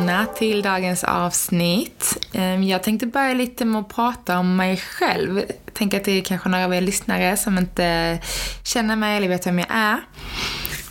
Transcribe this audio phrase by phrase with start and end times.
[0.00, 2.26] Välkomna till dagens avsnitt.
[2.32, 5.38] Ehm, jag tänkte börja lite med att prata om mig själv.
[5.38, 8.18] Jag tänker att det är kanske några av er lyssnare som inte
[8.64, 10.00] känner mig eller vet vem jag är.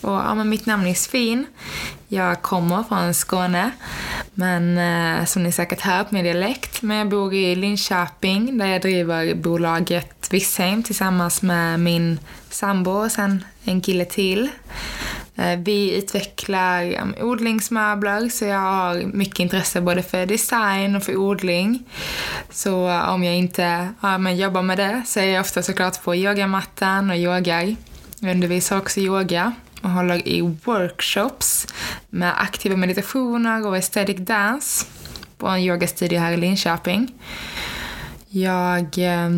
[0.02, 1.45] Och, ja, men mitt namn är Sfin.
[2.08, 3.71] Jag kommer från Skåne,
[4.34, 6.82] men eh, som ni säkert hör på min dialekt.
[6.82, 13.12] Men jag bor i Linköping där jag driver bolaget Vissheim tillsammans med min sambo och
[13.12, 14.49] sen en kille till.
[15.40, 21.84] Eh, vi utvecklar odlingsmöbler så jag har mycket intresse både för design och för odling.
[22.49, 26.15] Så om jag inte ja, men jobbar med det så är jag ofta såklart på
[26.15, 27.76] yogamattan och yogar.
[28.20, 31.68] Jag undervisar också yoga och håller i workshops
[32.09, 34.85] med aktiva meditationer och aesthetic dance
[35.37, 37.13] på en yogastudio här i Linköping.
[38.27, 39.29] Jag eh,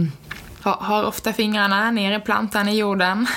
[0.61, 3.27] har, ofta fingrarna nere i plantan i jorden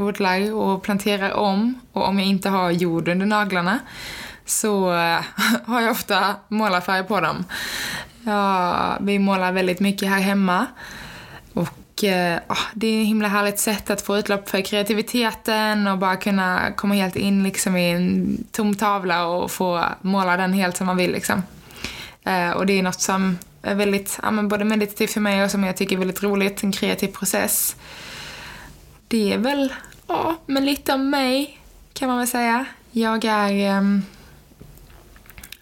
[0.00, 1.80] odlar och planterar om.
[1.92, 3.78] Och om jag inte har jord under naglarna
[4.44, 5.20] så eh,
[5.64, 7.44] har jag ofta målarfärg på dem.
[8.24, 10.66] Ja, vi målar väldigt mycket här hemma.
[11.52, 15.98] Och eh, ah, det är ett himla härligt sätt att få utlopp för kreativiteten och
[15.98, 20.76] bara kunna komma helt in liksom i en tom tavla och få måla den helt
[20.76, 21.12] som man vill.
[21.12, 21.42] Liksom.
[22.24, 25.50] Eh, och det är något som är väldigt, ja, men både meditativt för mig och
[25.50, 27.76] som jag tycker är väldigt roligt, en kreativ process.
[29.08, 29.72] Det är väl,
[30.10, 31.58] ja, men lite om mig
[31.92, 32.64] kan man väl säga.
[32.90, 34.02] Jag är ehm,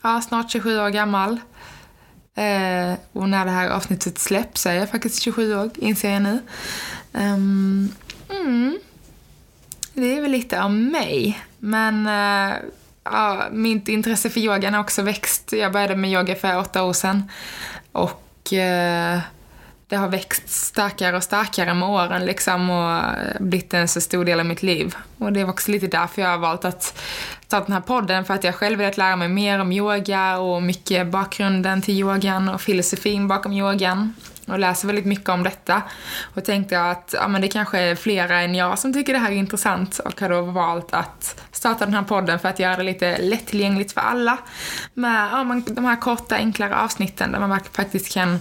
[0.03, 1.41] ja, snart 27 år gammal.
[2.34, 6.38] Eh, och när det här avsnittet släpps är jag faktiskt 27 år, inser jag nu.
[7.12, 7.92] Ehm,
[8.28, 8.78] mm,
[9.92, 11.41] det är väl lite om mig.
[11.59, 12.56] Men eh,
[13.04, 15.53] ja, mitt intresse för yogan har också växt.
[15.53, 17.30] Jag började med yoga för åtta år sedan.
[17.92, 19.20] Och eh,
[19.88, 24.25] det har växt starkare och starkare med åren liksom och eh, blivit en så stor
[24.25, 24.97] del av mitt liv.
[25.19, 27.00] Och det är också lite därför jag har valt att
[27.49, 30.62] ta den här podden, för att jag själv velat lära mig mer om yoga och
[30.62, 34.15] mycket bakgrunden till yogan och filosofin bakom yogan.
[34.47, 35.82] Och läser väldigt mycket om detta.
[36.34, 39.31] Och tänkte att ja, men det kanske är flera än jag som tycker det här
[39.31, 42.82] är intressant och har då valt att starta den här podden för att göra det
[42.82, 44.38] lite lättillgängligt för alla.
[44.94, 48.41] Med ja, de här korta, enklare avsnitten där man faktiskt kan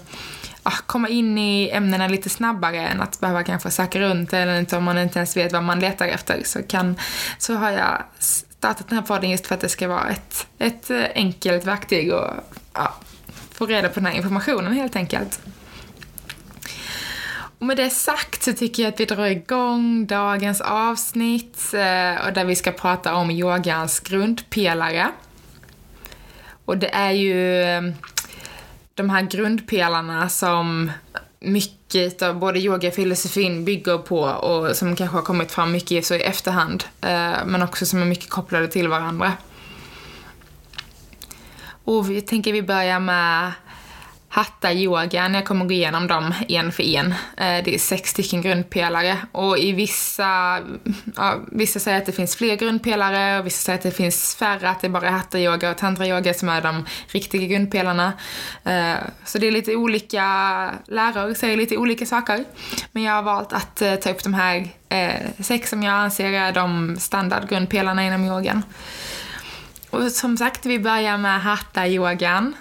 [0.69, 4.77] Ah, komma in i ämnena lite snabbare än att behöva kanske söka runt eller inte
[4.77, 6.95] om man inte ens vet vad man letar efter så, kan,
[7.37, 10.89] så har jag startat den här podden just för att det ska vara ett, ett
[10.89, 12.29] eh, enkelt verktyg och
[12.73, 12.93] ja,
[13.51, 15.39] få reda på den här informationen helt enkelt.
[17.59, 22.33] Och med det sagt så tycker jag att vi drar igång dagens avsnitt eh, och
[22.33, 25.11] där vi ska prata om yogans grundpelare.
[26.65, 27.81] Och det är ju eh,
[28.97, 30.91] de här grundpelarna som
[31.39, 36.21] mycket av både yogafilosofin bygger på och som kanske har kommit fram mycket så i
[36.21, 39.33] efterhand, eh, men också som är mycket kopplade till varandra.
[41.83, 43.51] Och vi tänker vi börjar med
[44.29, 45.33] hatta-yogan.
[45.33, 47.11] Jag kommer gå igenom dem en för en.
[47.11, 50.59] Eh, det är sex stycken grundpelare och i vissa,
[51.15, 54.69] ja, vissa säger att det finns fler grundpelare och vissa säger att det finns färre,
[54.69, 58.13] att det bara är hatta-yoga och tantra-yoga som är de riktiga grundpelarna.
[58.63, 58.95] Eh,
[59.25, 60.23] så det är lite olika
[60.87, 62.45] lärare säger lite olika saker.
[62.91, 64.67] Men jag har valt att eh, ta upp de här
[65.39, 68.63] sex som jag anser är de standardgrundpelarna inom yogan.
[69.89, 72.53] Och som sagt, vi börjar med hatta-yogan.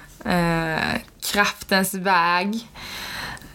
[1.32, 2.68] Kraftens väg.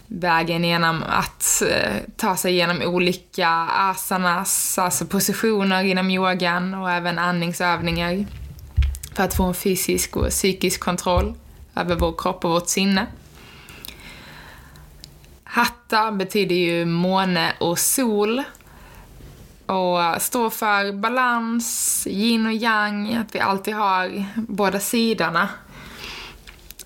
[0.08, 7.20] Vägen genom att eh, ta sig genom olika asanas, alltså positioner inom yogan och även
[7.20, 8.26] andningsövningar.
[9.16, 11.34] För att få en fysisk och psykisk kontroll
[11.76, 13.08] över vår kropp och vårt sinne.
[15.44, 18.44] Hatta betyder ju måne och sol
[19.66, 25.50] och står för balans, yin och yang, att vi alltid har båda sidorna.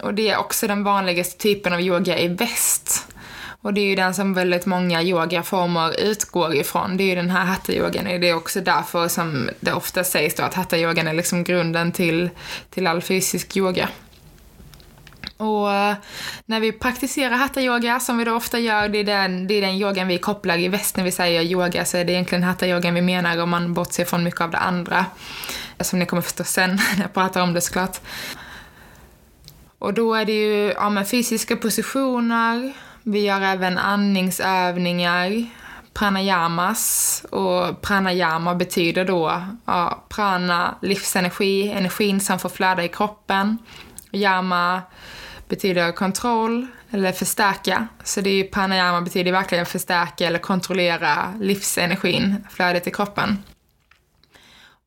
[0.02, 3.08] Och det är också den vanligaste typen av yoga i väst.
[3.62, 6.98] Och det är ju den som väldigt många yogaformer utgår ifrån.
[6.98, 8.20] Det är ju den här hatta-yogan.
[8.20, 12.30] Det är också därför som det ofta sägs då att hatta-yogan är liksom grunden till,
[12.70, 13.90] till all fysisk yoga.
[15.38, 15.96] Och eh,
[16.46, 19.76] när vi praktiserar hatta-yoga, som vi då ofta gör, det är, den, det är den
[19.76, 23.02] yogan vi kopplar i väst när vi säger yoga, så är det egentligen hatta-yogan vi
[23.02, 25.06] menar om man bortser från mycket av det andra.
[25.78, 27.98] Eh, som ni kommer förstå sen när jag pratar om det såklart.
[29.86, 32.74] Och då är det ju ja, men fysiska positioner,
[33.04, 35.46] vi gör även andningsövningar,
[35.94, 37.26] pranayamas.
[37.30, 43.58] Och pranayama betyder då ja, prana, livsenergi, energin som får flöda i kroppen.
[44.12, 44.82] Yama
[45.50, 47.88] betyder kontroll eller förstärka.
[48.04, 53.44] Så det är pranayama betyder verkligen förstärka eller kontrollera livsenergin, flödet i kroppen.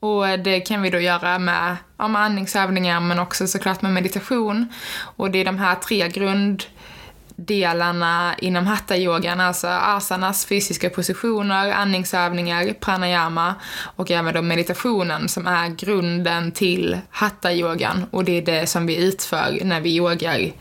[0.00, 4.68] Och det kan vi då göra med, ja, med andningsövningar men också såklart med meditation.
[5.16, 13.54] Och det är de här tre grunddelarna inom hatta-yogan, alltså asanas, fysiska positioner, andningsövningar, pranayama
[13.96, 18.06] och även då meditationen som är grunden till hatta-yogan.
[18.10, 20.52] Och det är det som vi utför när vi yogar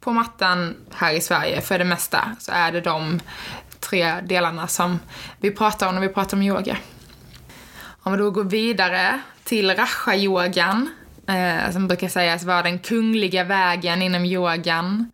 [0.00, 2.36] på mattan här i Sverige för det mesta.
[2.40, 3.20] Så är det de
[3.80, 4.98] tre delarna som
[5.38, 6.76] vi pratar om när vi pratar om yoga.
[8.06, 10.90] Om vi då går vidare till raja-yogan,
[11.28, 15.10] eh, som brukar sägas vara den kungliga vägen inom yogan.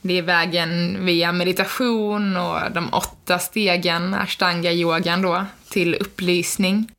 [0.00, 6.90] Det är vägen via meditation och de åtta stegen, ashtanga-yogan då, till upplysning.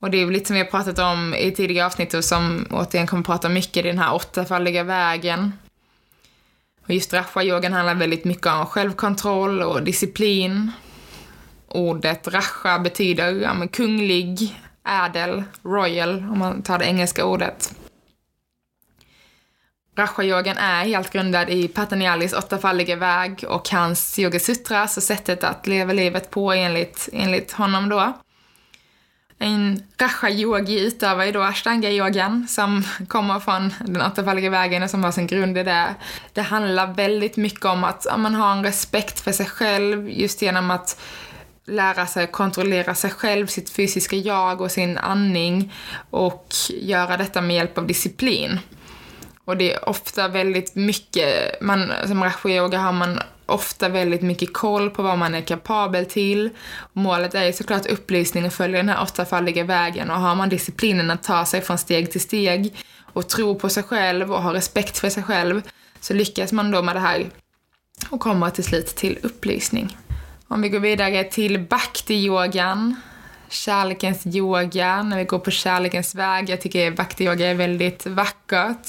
[0.00, 3.06] Och det är lite som vi har pratat om i tidigare avsnitt och som återigen
[3.06, 5.52] kommer prata mycket, i den här åttafaldiga vägen.
[6.84, 10.72] Och just raja-yogan handlar väldigt mycket om självkontroll och disciplin.
[11.74, 17.74] Ordet rasha betyder ja, men kunglig, ädel, royal, om man tar det engelska ordet.
[19.96, 25.92] Rasha-yogan är helt grundad i Patanjalis åttafaldiga väg och hans yogasutra, och sättet att leva
[25.92, 28.12] livet på enligt, enligt honom då.
[29.38, 35.12] En rasha-yogi utövar ju då ashtanga-yogan som kommer från den åttafaldiga vägen och som har
[35.12, 35.94] sin grund i det.
[36.32, 40.42] Det handlar väldigt mycket om att ja, man har en respekt för sig själv just
[40.42, 41.00] genom att
[41.66, 45.72] lära sig kontrollera sig själv, sitt fysiska jag och sin andning
[46.10, 48.58] och göra detta med hjälp av disciplin.
[49.44, 54.90] Och det är ofta väldigt mycket, man, som raja-yoga har man ofta väldigt mycket koll
[54.90, 56.50] på vad man är kapabel till.
[56.92, 61.10] Målet är ju såklart upplysning och följa den här åttafaldiga vägen och har man disciplinen
[61.10, 62.74] att ta sig från steg till steg
[63.12, 65.62] och tro på sig själv och ha respekt för sig själv
[66.00, 67.30] så lyckas man då med det här
[68.10, 69.96] och kommer till slut till upplysning.
[70.52, 72.94] Om vi går vidare till bhakti-yogan,
[73.48, 76.50] kärlekens yoga, när vi går på kärlekens väg.
[76.50, 78.86] Jag tycker bhakti-yoga är väldigt vackert.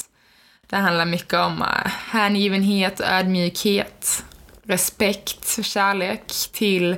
[0.70, 4.24] Det handlar mycket om eh, hängivenhet, ödmjukhet,
[4.62, 6.22] respekt, kärlek
[6.52, 6.96] till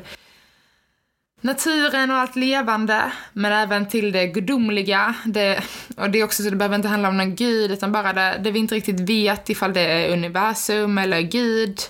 [1.46, 5.14] naturen och allt levande, men även till det gudomliga.
[5.24, 5.60] Det,
[5.96, 8.40] och det är också så det behöver inte handla om någon gud, utan bara det,
[8.44, 11.80] det vi inte riktigt vet ifall det är universum eller gud,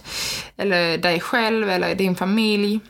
[0.56, 2.80] eller dig själv eller din familj.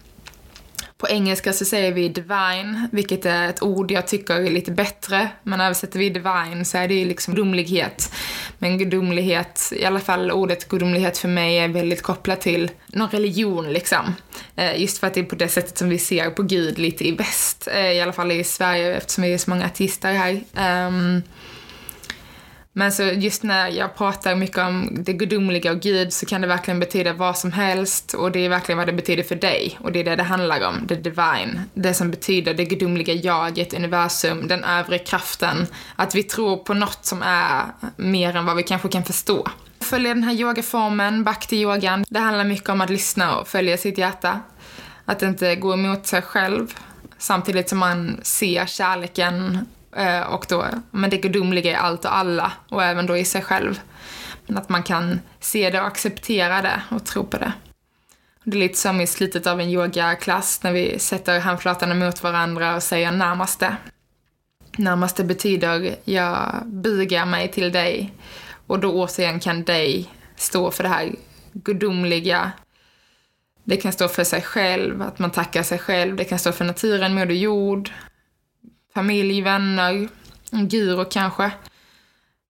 [0.98, 5.28] På engelska så säger vi divine, vilket är ett ord jag tycker är lite bättre.
[5.42, 8.12] Men översätter vi divine så är det ju liksom gudomlighet.
[8.58, 13.72] Men gudomlighet, i alla fall ordet gudomlighet för mig är väldigt kopplat till någon religion
[13.72, 14.14] liksom.
[14.56, 17.08] Eh, just för att det är på det sättet som vi ser på Gud lite
[17.08, 17.68] i väst.
[17.72, 20.32] Eh, I alla fall i Sverige eftersom vi är så många artister här.
[20.86, 21.22] Um,
[22.78, 26.46] men så just när jag pratar mycket om det gudomliga och Gud så kan det
[26.46, 29.92] verkligen betyda vad som helst och det är verkligen vad det betyder för dig och
[29.92, 31.60] det är det det handlar om, det divine.
[31.74, 35.66] Det som betyder det gudomliga jaget, universum, den övre kraften.
[35.96, 37.64] Att vi tror på något som är
[37.96, 39.48] mer än vad vi kanske kan förstå.
[39.80, 44.40] Följa den här yogaformen, bhakti-yogan, det handlar mycket om att lyssna och följa sitt hjärta.
[45.04, 46.74] Att inte gå emot sig själv
[47.18, 49.66] samtidigt som man ser kärleken
[49.96, 53.42] Eh, och då, men det gudomliga i allt och alla och även då i sig
[53.42, 53.80] själv.
[54.46, 57.52] Men att man kan se det och acceptera det och tro på det.
[58.44, 62.76] Det är lite som i slutet av en yogaklass när vi sätter handflatorna mot varandra
[62.76, 63.76] och säger närmaste.
[64.76, 68.14] Närmaste betyder jag bugar mig till dig
[68.66, 71.14] och då återigen kan dig stå för det här
[71.52, 72.52] gudomliga.
[73.64, 76.16] Det kan stå för sig själv, att man tackar sig själv.
[76.16, 77.90] Det kan stå för naturen, moder jord,
[78.96, 80.08] familj, vänner,
[80.52, 81.50] en guru kanske.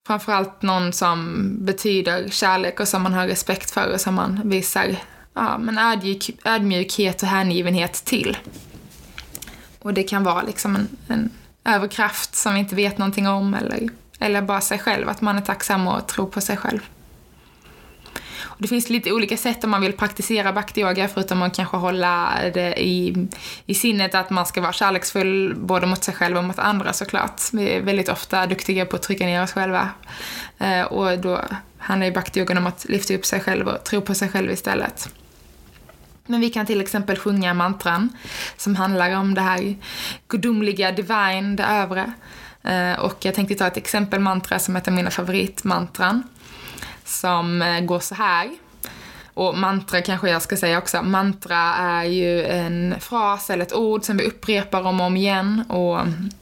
[0.07, 4.97] Framförallt någon som betyder kärlek och som man har respekt för och som man visar
[5.35, 8.37] ja, men ödmjuk, ödmjukhet och hängivenhet till.
[9.79, 11.31] Och det kan vara liksom en, en
[11.65, 13.89] överkraft som vi inte vet någonting om eller,
[14.19, 16.81] eller bara sig själv, att man är tacksam och tror på sig själv.
[18.57, 22.33] Och det finns lite olika sätt om man vill praktisera bhakti-yoga förutom att kanske hålla
[22.55, 23.29] det i,
[23.67, 27.43] i sinnet att man ska vara kärleksfull både mot sig själv och mot andra såklart.
[27.53, 29.91] Vi är väldigt ofta duktiga på att trycka ner oss själva.
[30.59, 31.41] Eh, och då
[31.79, 35.09] handlar ju bhakti-yogan om att lyfta upp sig själv och tro på sig själv istället.
[36.27, 38.09] Men vi kan till exempel sjunga mantran
[38.57, 39.77] som handlar om det här
[40.29, 42.13] gudomliga, divine, det övre.
[42.63, 46.23] Eh, och jag tänkte ta ett exempel mantra som är ett av mina favoritmantran.
[47.07, 48.51] Som eh, går så här.
[49.35, 51.03] Och mantra kanske jag ska säga också.
[51.03, 55.65] Mantra är ju en fras eller ett ord som vi upprepar om och om igen.
[55.69, 56.01] Och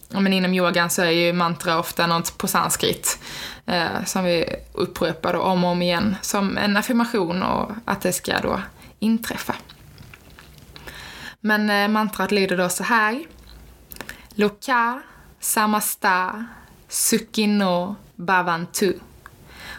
[0.09, 3.19] men inom yogan så är ju mantra ofta något på sanskrit
[3.67, 8.41] eh, som vi upprepar om och om igen som en affirmation och att det ska
[8.41, 8.61] då
[8.99, 9.55] inträffa.
[11.41, 13.25] Men eh, mantrat lyder då så här.
[14.35, 15.03] Loka
[15.41, 16.47] samasta
[16.89, 18.93] sukino bhavantu.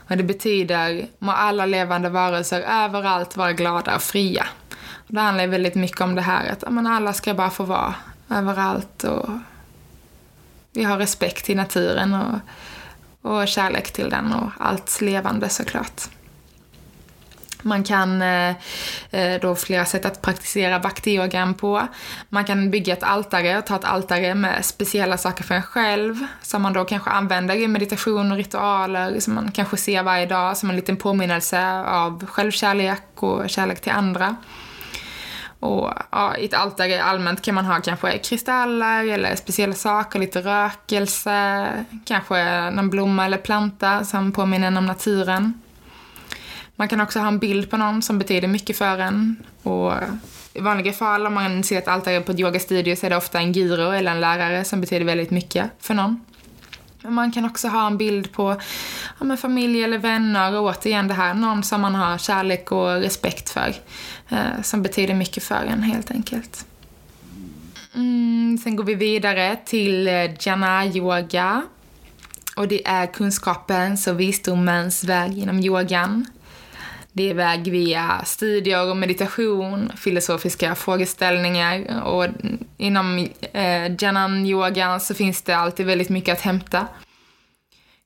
[0.07, 4.45] Och det betyder må alla levande varelser överallt vara glada och fria.
[4.93, 7.95] Och det handlar väldigt mycket om det här att men alla ska bara få vara
[8.29, 9.29] överallt och
[10.71, 12.39] vi har respekt till naturen och,
[13.31, 16.01] och kärlek till den och allt levande såklart.
[17.65, 18.55] Man kan eh,
[19.11, 21.87] eh, då flera sätt att praktisera bhakti-yogan på.
[22.29, 26.15] Man kan bygga ett altare och ta ett altare med speciella saker för en själv
[26.41, 30.57] som man då kanske använder i meditation och ritualer som man kanske ser varje dag
[30.57, 34.35] som en liten påminnelse av självkärlek och kärlek till andra.
[35.59, 40.41] Och ja, i ett altare allmänt kan man ha kanske kristaller eller speciella saker, lite
[40.41, 41.67] rökelse,
[42.05, 45.61] kanske någon blomma eller planta som påminner en om naturen.
[46.75, 49.35] Man kan också ha en bild på någon som betyder mycket för en.
[49.63, 49.93] Och
[50.53, 53.39] I vanliga fall om man ser ett altare på ett yogastudio så är det ofta
[53.39, 56.21] en guru eller en lärare som betyder väldigt mycket för någon.
[57.01, 58.61] Men man kan också ha en bild på
[59.19, 63.49] ja, familj eller vänner och återigen det här, någon som man har kärlek och respekt
[63.49, 63.75] för.
[64.29, 66.65] Eh, som betyder mycket för en helt enkelt.
[67.95, 71.61] Mm, sen går vi vidare till eh, jana yoga.
[72.55, 76.25] Och det är kunskapens och visdomens väg genom yogan.
[77.17, 82.25] Det är väg via studier och meditation, filosofiska frågeställningar och
[82.77, 86.87] inom eh, Janan-yogan så finns det alltid väldigt mycket att hämta.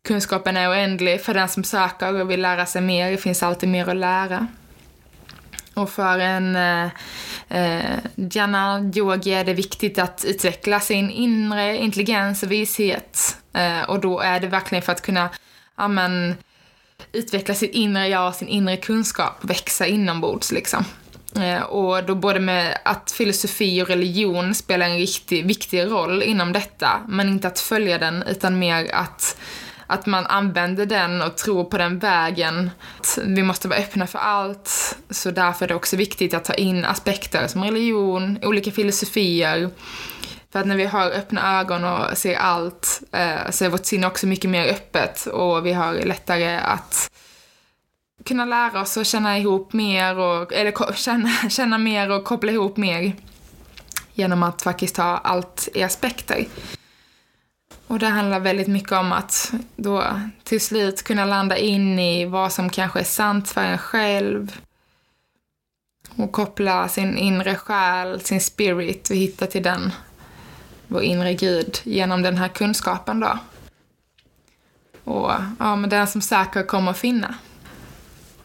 [0.08, 3.12] Kunskapen är oändlig för den som söker och vill lära sig mer.
[3.12, 4.48] Det finns alltid mer att lära.
[5.74, 6.90] Och för en eh,
[7.50, 13.38] eh jana yogi är det viktigt att utveckla sin inre intelligens och vishet.
[13.54, 15.30] Eh, och då är det verkligen för att kunna
[15.76, 16.36] amen,
[17.12, 20.86] utveckla sitt inre jag, sin inre kunskap, växa inombords liksom.
[21.36, 26.54] Eh, och då både med att filosofi och religion spelar en riktig, viktig roll inom
[26.54, 29.38] detta, men inte att följa den, utan mer att
[29.92, 32.72] att man använder den och tror på den vägen.
[33.26, 36.86] Vi måste vara öppna för allt, så därför är det också viktigt att ta in
[36.86, 39.70] aspekter som religion, olika filosofier.
[40.52, 44.08] För att när vi har öppna ögon och ser allt eh, så är vårt sinne
[44.08, 47.12] också mycket mer öppet och vi har lättare att
[48.26, 52.78] kunna lära oss och känna ihop mer och, eller känna, känna mer och koppla ihop
[52.78, 53.14] mer
[54.14, 56.46] genom att faktiskt ha allt i aspekter.
[57.88, 60.04] Och det handlar väldigt mycket om att då
[60.44, 64.58] till slut kunna landa in i vad som kanske är sant för en själv.
[66.16, 69.92] Och koppla sin inre själ, sin spirit och hitta till den,
[70.90, 73.40] vår inre gud, genom den här kunskapen då.
[75.04, 77.36] Och ja, men den som söker kommer att finna.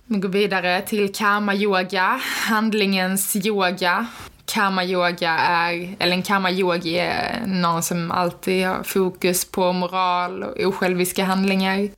[0.06, 4.06] Vi går vidare till karma yoga, handlingens yoga.
[4.44, 10.42] Karma yoga är, eller en karma yogi är någon som alltid har fokus på moral
[10.42, 11.88] och osjälviska handlingar.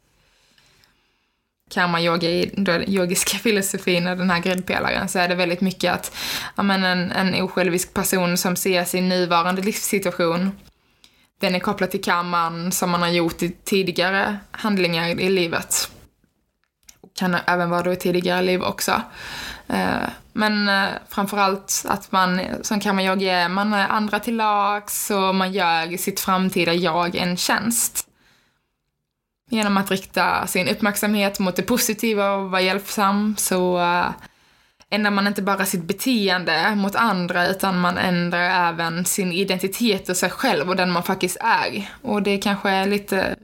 [1.71, 5.93] Karma yoga i den yogiska filosofin och den här grundpelaren så är det väldigt mycket
[5.93, 6.17] att
[6.57, 10.53] ja, men en, en osjälvisk person som ser sin nuvarande livssituation
[11.41, 15.91] den är kopplad till karman som man har gjort i tidigare handlingar i livet.
[17.19, 19.03] Kan även vara då i tidigare liv också.
[19.69, 25.35] Eh, men eh, framförallt att man, som karma-yogi är, man är andra till lags och
[25.35, 28.06] man gör sitt framtida jag en tjänst.
[29.51, 34.11] Genom att rikta sin uppmärksamhet mot det positiva och vara hjälpsam så eh,
[34.91, 40.17] ändrar man inte bara sitt beteende mot andra utan man ändrar även sin identitet och
[40.17, 41.91] sig själv och den man faktiskt är.
[42.03, 43.37] Och det kanske är lite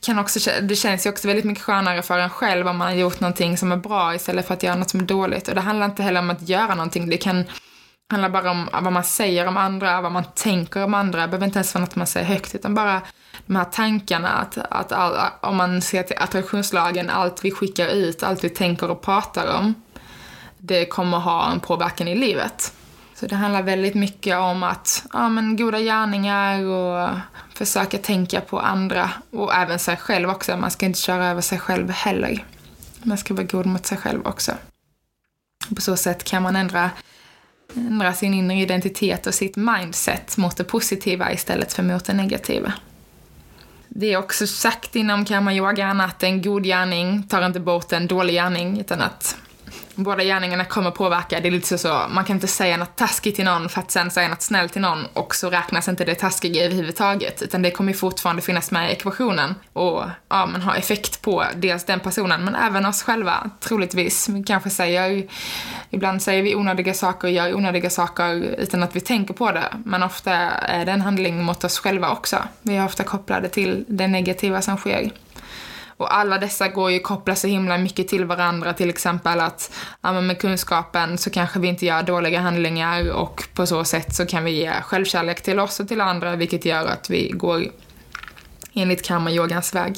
[0.00, 2.94] kan också, det känns ju också väldigt mycket skönare för en själv om man har
[2.94, 5.48] gjort någonting som är bra istället för att göra något som är dåligt.
[5.48, 7.44] Och det handlar inte heller om att göra någonting, det kan
[8.10, 11.20] handla bara om vad man säger om andra, vad man tänker om andra.
[11.20, 13.02] Det behöver inte ens vara något man säger högt, utan bara
[13.46, 18.22] de här tankarna att, att all, om man ser till attraktionslagen, allt vi skickar ut,
[18.22, 19.74] allt vi tänker och pratar om,
[20.58, 22.72] det kommer ha en påverkan i livet.
[23.14, 27.08] Så det handlar väldigt mycket om att, ja men goda gärningar och
[27.54, 30.56] försöka tänka på andra och även sig själv också.
[30.56, 32.44] Man ska inte köra över sig själv heller.
[33.02, 34.52] Man ska vara god mot sig själv också.
[35.74, 36.90] På så sätt kan man ändra,
[37.74, 42.72] ändra sin inre identitet och sitt mindset mot det positiva istället för mot det negativa.
[43.96, 48.34] Det är också sagt inom karmayogan att en god gärning tar inte bort en dålig
[48.34, 49.36] gärning, utan att
[49.94, 51.40] båda gärningarna kommer påverka.
[51.40, 53.90] Det är lite så, så, man kan inte säga något taskigt till någon för att
[53.90, 57.42] sen säga något snällt till någon och så räknas inte det taskiga överhuvudtaget.
[57.42, 61.84] Utan det kommer fortfarande finnas med i ekvationen och ja, men ha effekt på dels
[61.84, 64.28] den personen men även oss själva troligtvis.
[64.28, 65.28] Vi kanske säger,
[65.94, 69.68] ibland säger vi onödiga saker och gör onödiga saker utan att vi tänker på det.
[69.84, 72.36] Men ofta är det en handling mot oss själva också.
[72.62, 75.10] Vi är ofta kopplade till det negativa som sker.
[75.96, 79.72] Och alla dessa går ju att koppla så himla mycket till varandra, till exempel att
[80.00, 84.26] ja, med kunskapen så kanske vi inte gör dåliga handlingar och på så sätt så
[84.26, 87.64] kan vi ge självkärlek till oss och till andra, vilket gör att vi går
[88.74, 89.96] enligt karma-yogans väg.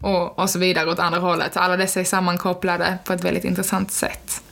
[0.00, 1.56] Och, och så vidare åt andra hållet.
[1.56, 4.42] Alla dessa är sammankopplade på ett väldigt intressant sätt.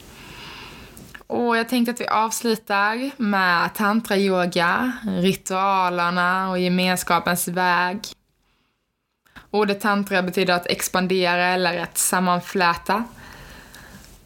[1.32, 7.98] Och jag tänkte att vi avslutar med tantrayoga, ritualerna och gemenskapens väg.
[9.50, 13.04] Ordet tantra betyder att expandera eller att sammanfläta.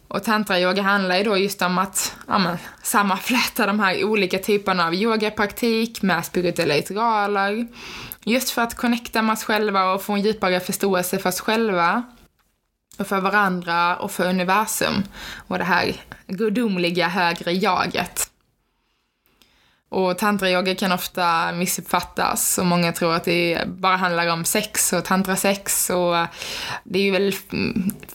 [0.07, 4.87] Och tantrayoga handlar ju då just om att ja, men, sammanfläta de här olika typerna
[4.87, 7.67] av yogapraktik med spirituella ritualer.
[8.23, 12.03] Just för att connecta med oss själva och få en djupare förståelse för oss själva
[12.97, 15.03] och för varandra och för universum
[15.47, 15.95] och det här
[16.27, 18.29] gudomliga högre jaget.
[19.89, 25.05] Och tantrayoga kan ofta missuppfattas och många tror att det bara handlar om sex och
[25.05, 26.15] tantrasex och
[26.83, 27.33] det är ju väl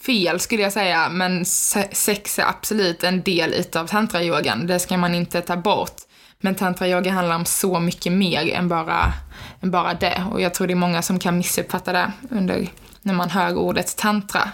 [0.07, 1.45] fel skulle jag säga, men
[1.93, 4.67] sex är absolut en del utav tantrayogan.
[4.67, 5.97] Det ska man inte ta bort.
[6.41, 9.13] Men tantrayoga handlar om så mycket mer än bara,
[9.61, 12.69] än bara det och jag tror det är många som kan missuppfatta det under,
[13.03, 14.49] när man hör ordet tantra.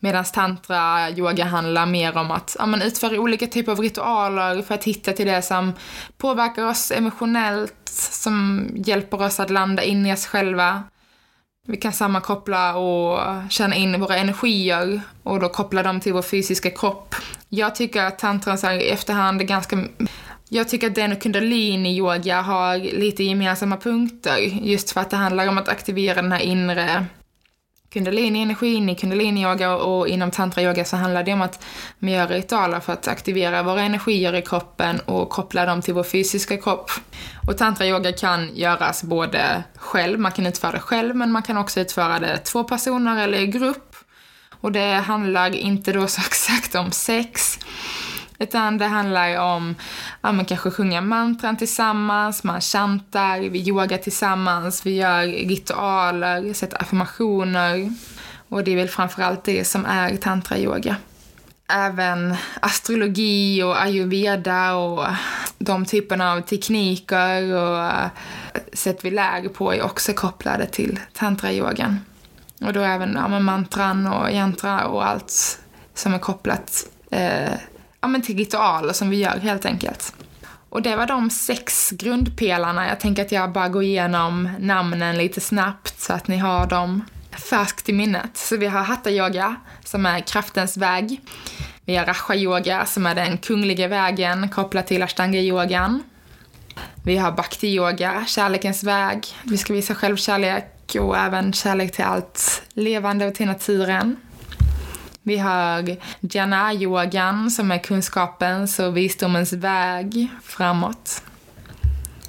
[0.00, 4.74] Medan tantra yoga handlar mer om att ja, man utföra olika typer av ritualer för
[4.74, 5.72] att hitta till det som
[6.18, 10.82] påverkar oss emotionellt, som hjälper oss att landa in i oss själva.
[11.68, 13.20] Vi kan sammankoppla och
[13.50, 17.14] känna in våra energier och då koppla dem till vår fysiska kropp.
[17.48, 19.84] Jag tycker att tantran så här, i efterhand är ganska
[20.48, 25.48] jag tycker att den och kundalini-yoga har lite gemensamma punkter, just för att det handlar
[25.48, 27.06] om att aktivera den här inre
[27.96, 31.64] kundalini-energin, i kundalini-yoga och inom tantra-yoga så handlar det om att
[31.98, 36.04] man gör ritualer för att aktivera våra energier i kroppen och koppla dem till vår
[36.04, 36.90] fysiska kropp.
[37.48, 41.80] Och tantra-yoga kan göras både själv, man kan utföra det själv, men man kan också
[41.80, 43.96] utföra det två personer eller i grupp.
[44.60, 47.58] Och det handlar inte då så exakt om sex,
[48.38, 49.74] utan det handlar om,
[50.20, 56.82] ja men kanske sjunga mantran tillsammans, man chantar, vi yogar tillsammans, vi gör ritualer, sätter
[56.82, 57.90] affirmationer.
[58.48, 60.96] Och det är väl framförallt det som är tantra-yoga.
[61.68, 65.06] Även astrologi och ayurveda och
[65.58, 67.92] de typerna av tekniker och
[68.72, 72.00] sätt vi lär på är också kopplade till tantra-yogan.
[72.60, 75.60] Och då även ja, mantran och yantra och allt
[75.94, 77.52] som är kopplat eh,
[78.00, 80.14] ja, men till ritualer som vi gör helt enkelt.
[80.68, 82.88] Och det var de sex grundpelarna.
[82.88, 87.04] Jag tänker att jag bara går igenom namnen lite snabbt så att ni har dem
[87.50, 88.36] färskt i minnet.
[88.36, 91.20] Så vi har hatta-yoga som är kraftens väg.
[91.84, 96.02] Vi har raja-yoga som är den kungliga vägen kopplat till ashtanga-yogan.
[97.04, 99.26] Vi har bhakti-yoga, kärlekens väg.
[99.42, 104.16] Vi ska visa självkärlek och även kärlek till allt levande och till naturen.
[105.26, 111.22] Vi har jana-yogan som är kunskapens och visdomens väg framåt.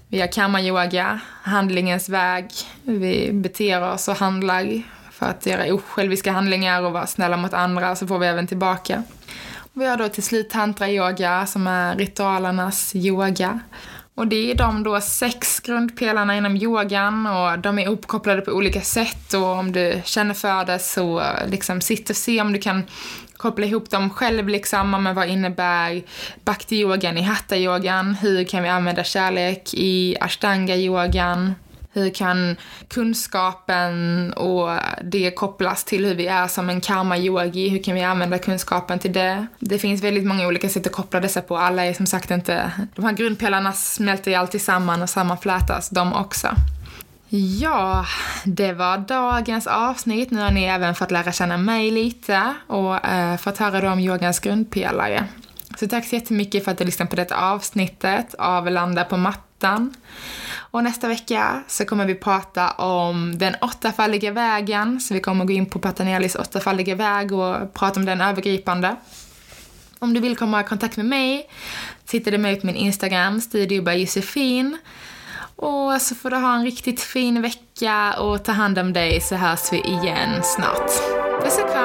[0.07, 2.45] Vi har karma-yoga, handlingens väg.
[2.83, 4.81] Vi beter oss och handlar
[5.12, 9.03] för att göra osjälviska handlingar och vara snälla mot andra så får vi även tillbaka.
[9.73, 13.60] Vi har då till slut tantra-yoga som är ritualernas yoga.
[14.17, 18.82] Och det är de då sex grundpelarna inom yogan och de är uppkopplade på olika
[18.82, 22.84] sätt och om du känner för det så liksom sitt och se om du kan
[23.38, 26.03] koppla ihop dem själv liksom, men vad innebär
[26.45, 28.13] bhakti-yogan i hatta-yogan?
[28.13, 31.53] Hur kan vi använda kärlek i ashtanga-yogan?
[31.93, 32.56] Hur kan
[32.88, 34.69] kunskapen och
[35.04, 37.69] det kopplas till hur vi är som en karma-yogi?
[37.69, 39.47] Hur kan vi använda kunskapen till det?
[39.60, 41.58] Det finns väldigt många olika sätt att koppla dessa på.
[41.58, 42.71] Alla är som sagt inte...
[42.95, 46.47] De här grundpelarna smälter ju alltid samman och sammanflätas, de också.
[47.30, 48.06] Ja,
[48.45, 50.32] det var dagens avsnitt.
[50.32, 54.00] Nu har ni även fått lära känna mig lite och eh, fått höra då om
[54.00, 55.28] yogans grundpelare.
[55.80, 59.93] Så tack så jättemycket för att du lyssnade på detta avsnittet av Landa på mattan.
[60.71, 65.53] Och nästa vecka så kommer vi prata om den åttafaldiga vägen, så vi kommer gå
[65.53, 68.95] in på Patanelis åttafaldiga väg och prata om den övergripande.
[69.99, 71.49] Om du vill komma i kontakt med mig
[72.06, 74.77] så hittar du mig på min Instagram, Studio by Josefin.
[75.56, 79.36] Och så får du ha en riktigt fin vecka och ta hand om dig så
[79.36, 80.91] hörs vi igen snart.
[81.43, 81.77] Puss och kram!